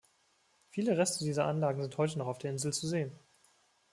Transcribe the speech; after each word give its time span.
Viele 0.71 0.97
Reste 0.97 1.23
dieser 1.25 1.45
Anlagen 1.45 1.83
sind 1.83 1.95
heute 1.95 2.17
noch 2.17 2.25
auf 2.25 2.39
der 2.39 2.49
Insel 2.49 2.73
zu 2.73 2.87
sehen. 2.87 3.11